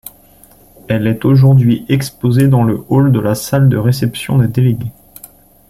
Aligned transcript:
Elle 0.87 1.05
est 1.05 1.25
aujourd'hui 1.25 1.85
exposée 1.87 2.47
dans 2.47 2.63
le 2.63 2.81
hall 2.89 3.11
de 3.11 3.19
la 3.19 3.35
salle 3.35 3.69
de 3.69 3.77
réception 3.77 4.39
des 4.39 4.47
délégués. 4.47 4.91